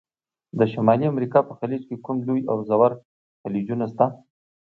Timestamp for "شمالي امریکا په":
0.73-1.53